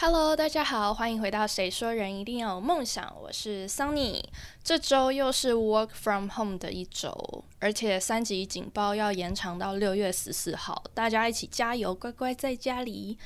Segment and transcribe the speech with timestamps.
[0.00, 4.22] Hello，大家好，欢迎回到《谁说人一定要有梦想》，我是 Sunny。
[4.62, 13.18] 这周又是 Work from Home 的一周，而且三级警报要延长到六月十四号，大家一起加油，乖乖在家里。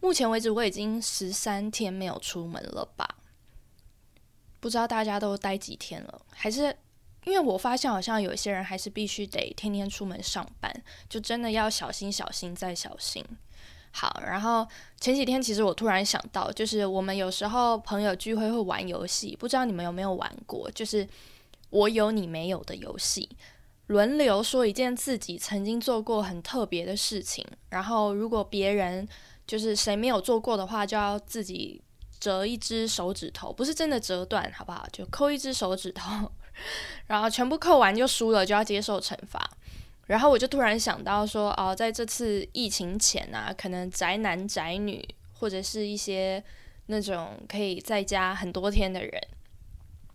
[0.00, 3.08] 目前为止，我已经十三天没有出门了吧？
[4.58, 6.22] 不知道大家都待几天了？
[6.32, 6.76] 还是
[7.22, 13.24] 因为我发现好像有些人还是必须得天天出门上班，就真的要小心、小心再小心。
[13.98, 14.68] 好，然后
[15.00, 20.70] 前几天其实我突然想到，就是我们有时候朋友聚会会玩游戏，不知道你们有没有玩过？
[20.72, 21.08] 就是
[21.70, 23.26] 我有你没有的游戏，
[23.86, 29.08] 轮流说一件自己曾经做过很特别的事情，然后如果别人
[29.46, 31.80] 就是谁没有做过的话，就要自己
[32.20, 34.86] 折一只手指头，不是真的折断，好不好？
[34.92, 36.30] 就扣一只手指头，
[37.08, 39.50] 然后全部扣完就输了，就要接受惩罚。
[40.06, 46.42] 然后我就突然想到说，哦，在这次疫情前啊，可能宅男宅女或者是一些
[46.86, 49.20] 那种可以在家很多天的人，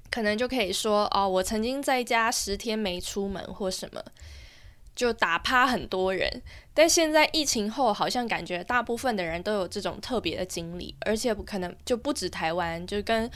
[0.10, 4.02] 可能就可以说，哦，我曾经在家十天没出门或什么，
[4.96, 6.42] 就打趴很多人。
[6.74, 13.30] 但现在疫情后，好像感觉大部分的人都有这种特别的经历，而且可能就不止台湾，就跟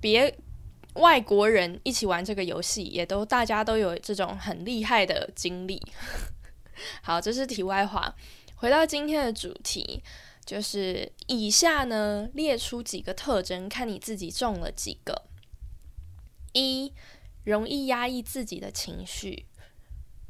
[0.00, 0.32] 别。
[0.98, 5.80] 外国人一起玩这个游戏，也都大家都有这种很厉害的经历。
[7.02, 8.14] 好，这是题外话。
[8.56, 10.02] 回到今天的主题，
[10.44, 15.24] 就是以下呢列出几个特征，看你自己中了几个。
[16.52, 16.92] 一，
[17.44, 19.44] 容易压抑自己的情绪；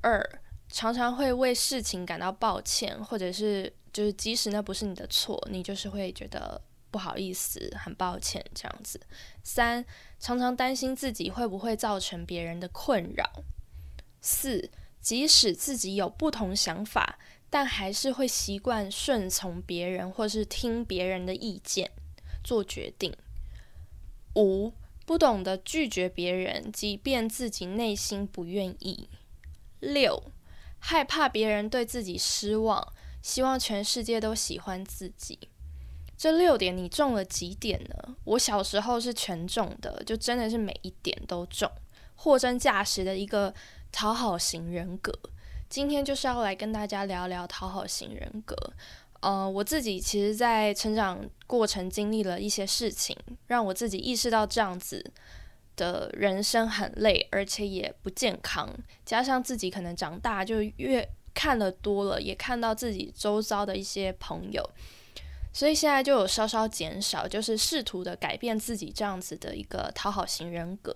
[0.02, 0.22] 二，
[0.69, 6.61] 常常会为事情感到抱歉，或者是就是即使那不是你的错，你就是会觉得。
[6.91, 9.00] 不好意思，很抱歉，这样子。
[9.42, 9.84] 三，
[10.19, 13.42] 常常担心自己会不会造成别人的困扰。
[14.20, 17.19] 四，即使自己有不同想法，
[17.50, 21.91] 但还是会习惯顺从别人，或是听别人的意见
[22.42, 23.14] 做决定。
[24.34, 24.73] 五，
[25.07, 29.08] 不懂得拒绝别人，即便自己内心不愿意。
[29.80, 30.33] 六，
[30.79, 32.92] 害怕别人对自己失望，
[33.23, 35.48] 希望全世界都喜欢自己。
[36.18, 38.17] 这六点你中了几点呢？
[38.24, 41.70] 我小时候是全中的，就真的是每一点都中，
[42.17, 43.55] 货真价实的一个
[43.92, 45.17] 讨好型人格。
[45.68, 48.57] 今天就是要来跟大家聊聊讨好型人格。
[49.20, 55.12] 呃，我自己其实，在成长过程经历了一些事情，让我自己意识到这样子
[55.77, 58.68] 的人生很累，而且也不健康。
[59.05, 64.68] 加上自己可能长大就越看了多了，也看到自己周遭的一些朋友。
[65.58, 70.92] 所以现在就有稍稍减少，就是试图的改变自己这样子的一个讨好型人格。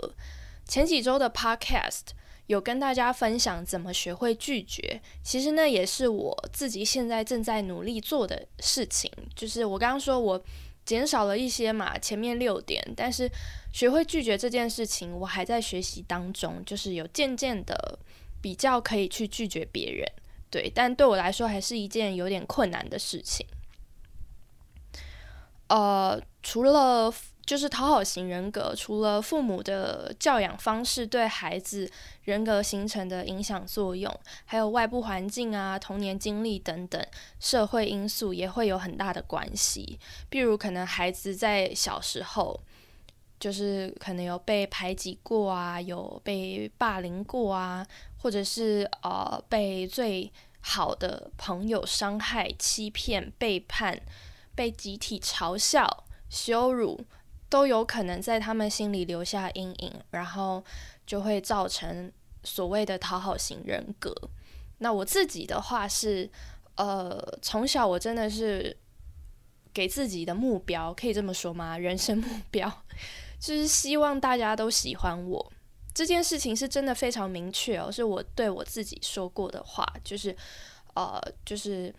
[0.68, 2.10] 前几周的 Podcast
[2.46, 9.10] 有跟大家分享怎么学会拒绝，其实那也是我自己现在正在努力做的事情。
[9.34, 10.40] 就是我刚刚说我
[10.84, 13.28] 减少了一些嘛，前面六点，但是
[13.72, 17.98] 学会拒绝这件事情，我还在学习当中，就是有渐渐的
[18.40, 20.08] 比较可以去拒绝别人。
[20.48, 23.44] 对，但对我来说还是一件有点困难的事情。
[25.72, 27.10] 呃，除了
[27.46, 31.90] 就是讨好型人格，除了父母的教养方式对孩子
[32.24, 37.02] 人格形成的影响作用，还有外部环境啊、童年经历等等
[37.40, 39.98] 社会因素也会有很大的关系。
[40.28, 42.60] 比如，可能孩子在小时候
[43.40, 47.86] 就是可能有被排挤过啊，有被霸凌过啊，
[48.18, 50.30] 或者是呃被最
[50.60, 53.98] 好的朋友伤害、欺骗、背叛。
[54.54, 57.04] 被集体嘲笑、羞辱，
[57.48, 60.62] 都有可能在他们心里留下阴影，然后
[61.06, 62.12] 就会造成
[62.44, 64.14] 所谓的讨好型人格。
[64.78, 66.30] 那我自己的话是，
[66.76, 68.76] 呃，从小我真的是
[69.72, 71.78] 给自己的目标，可以这么说吗？
[71.78, 72.70] 人生目标
[73.38, 75.52] 就是希望大家都喜欢我。
[75.94, 80.36] 这件事情是真的非常明确哦，是我对我自己说过的话，就是
[80.94, 81.94] 呃，就是。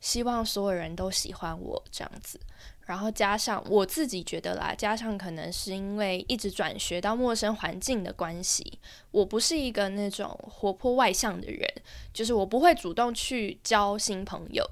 [0.00, 2.38] 希望所有人都喜欢我这样子，
[2.86, 8.78] 然后加上我自己觉得啦，加上可能是因为一直转学到陌生环境的关系，
[9.10, 11.68] 我不是一个那种活泼外向的人，
[12.12, 14.64] 就是我不会主动去交新朋友，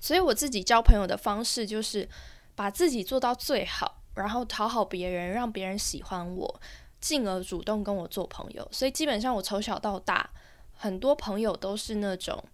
[0.00, 2.08] 所以我自己交朋友的方式就是
[2.54, 6.60] 把自己做到最好，然后讨好别人，让别人喜欢我，
[7.00, 8.68] 进而主动跟我做朋友。
[8.70, 10.30] 所以基本上我从小到大，
[10.76, 12.44] 很多朋友都是那种。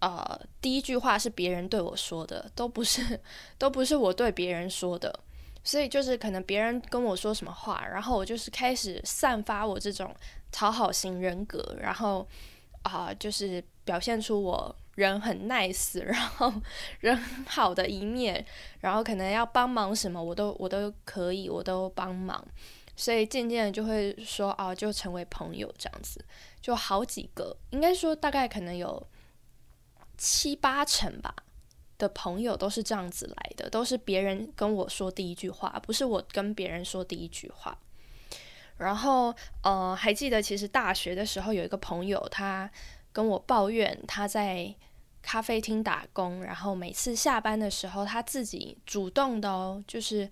[0.00, 3.20] 呃，第一句话是别人对我说的，都不是，
[3.58, 5.12] 都不是我对别人说的，
[5.64, 10.14] 所以就是可能别人跟我说什么话，然后我就是开始散发我这种
[10.52, 12.26] 讨好型人格，然后
[12.82, 16.52] 啊，就是表现出我人很 nice， 然后
[17.00, 18.44] 人很好的一面，
[18.80, 22.42] 然后可能要帮忙什么，我都我都可以，我都帮忙，
[22.94, 26.24] 所以渐渐的就会说哦，就成为朋友这样子，
[26.60, 29.04] 就好几个，应该说大概可能有
[30.18, 31.34] 七八成吧
[31.96, 37.78] 的朋友都是这样子来的，都是别人跟我说第一句话，不是我跟别人说第一句话。
[38.76, 42.70] 然后，呃，还记得其实大学的时候有一个朋友，他
[43.12, 44.72] 跟我抱怨他在
[45.20, 50.30] 咖啡厅打工，然后每次下班的时候他自己主动的哦，就是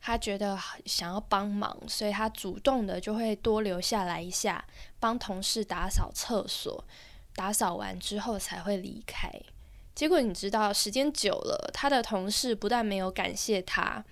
[0.00, 4.64] 他觉得想要帮忙，所以他主动的就会多留下来一下，
[5.00, 6.84] 帮同事打扫厕所，
[7.34, 9.30] 打扫完之后才会离开。
[9.94, 14.04] 结果你知道，时间久了，他的同事不但没有感谢他。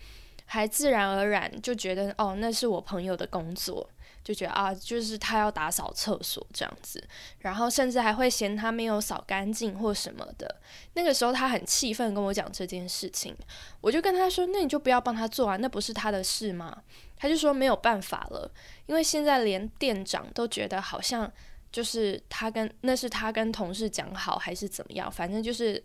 [0.52, 3.88] 还自然而然就觉得哦，那是我朋友的工作，
[4.24, 7.00] 就觉得啊，就是他要打扫厕所这样子，
[7.38, 10.56] 然后甚至还会嫌他没有扫干净或什么的。
[10.94, 13.32] 那个时候他很气愤，跟我讲这件事情，
[13.80, 16.82] 我就跟他说：“那你就不要帮他做啊，那不是他的事吗？”
[17.16, 18.50] 他就说没有办法了，
[18.86, 21.30] 因为现在连店长都觉得好像
[21.72, 25.82] 就是他跟那是他跟同事讲好还是怎么样，反正就是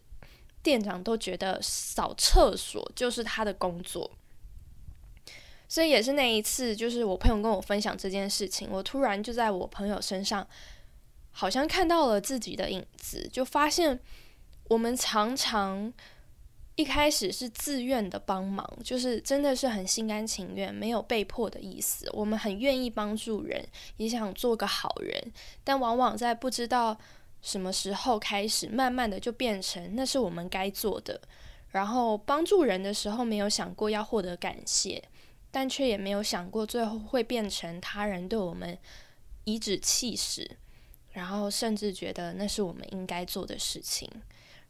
[0.64, 4.12] 店长都觉得扫厕所就是他的工作。
[5.68, 10.48] 所以也是那一次，就是我朋友跟我分享这件事情，我突然就在我朋友身上，
[11.32, 14.00] 好像看到了自己的影子，就发现
[14.70, 15.92] 我们常常
[16.76, 22.10] 一开始是自愿的帮忙，就是真的是很心甘情愿，没有被迫的意思。
[22.14, 23.66] 我们很愿意帮助人，
[23.98, 25.32] 也想做个好人，
[25.64, 26.98] 但往往在不知道
[27.42, 31.22] 什么时候开始，慢慢的就变成那是我们该做的。
[31.72, 35.04] 然后帮助人的时候，没有想过要获得感谢。
[35.52, 38.78] 但却也没有想过，最后会变成他人对我们
[39.46, 40.58] 颐指气使，
[41.14, 44.10] 然后甚至觉得那是我们应该做的事情，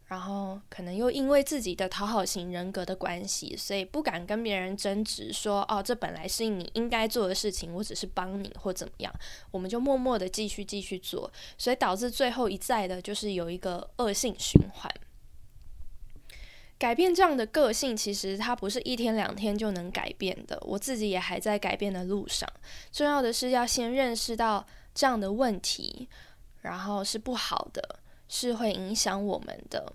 [0.07, 9.13] 然后可能又因为自己的讨好型人格的关系，所以不敢跟别人争执，说哦，这本来是你应该做的事情，我只是帮你或怎么样，
[9.49, 14.91] 我们就默默的继续继续做，所以导致最后一再的就是有一个恶性循环。
[16.77, 20.61] 改变这样的个性，其实它不是一天两天就能改变的。
[20.61, 22.47] 我自己也还在改变的路上。
[22.91, 26.07] 重要的是要先认识到这样的问题，
[26.61, 29.93] 然后是不好的，是会影响我们的。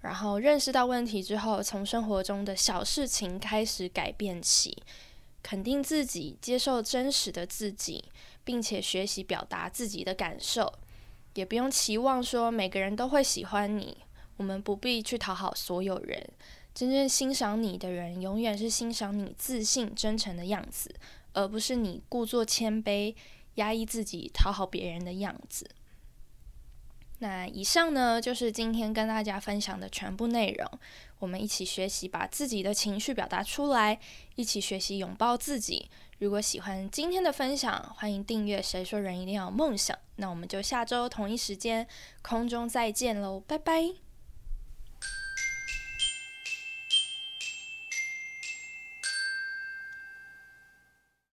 [0.00, 4.82] 然后认识到问题之后，从生活中的小事情开始改变起，
[5.42, 8.04] 肯定自己，接受真实的自己，
[8.44, 10.70] 并且学习表达自己的感受，
[11.34, 13.96] 也不用期望说每个人都会喜欢你。
[14.36, 16.28] 我们不必去讨好所有人，
[16.74, 20.94] 真正欣赏你的人，永远是欣赏你自信、真诚的样子，
[21.32, 23.14] 而不是你故作谦卑、
[23.54, 25.66] 压抑自己、讨好别人的样子。
[27.20, 30.70] 那以上呢，就是今天跟大家分享的全部内容。
[31.20, 33.98] 我们一起学习把自己的情绪表达出来，
[34.34, 35.88] 一起学习拥抱自己。
[36.18, 38.60] 如果喜欢今天的分享，欢迎订阅。
[38.60, 39.98] 谁说人一定要有梦想？
[40.16, 41.86] 那我们就下周同一时间
[42.20, 44.03] 空中再见喽，拜拜。